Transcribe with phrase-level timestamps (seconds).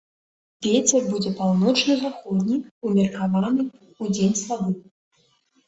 [0.67, 2.57] Вецер будзе паўночна-заходні
[2.87, 3.69] ўмеркаваны,
[4.07, 4.71] удзень слабы.